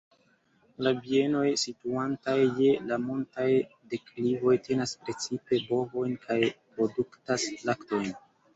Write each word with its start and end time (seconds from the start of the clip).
La 0.85 0.91
bienoj 1.01 1.49
situantaj 1.63 2.37
je 2.61 2.71
la 2.87 2.99
montaj 3.03 3.47
deklivoj 3.93 4.57
tenas 4.71 4.97
precipe 5.05 5.63
bovojn 5.69 6.19
kaj 6.27 6.43
produktas 6.75 7.49
lakton. 7.71 8.13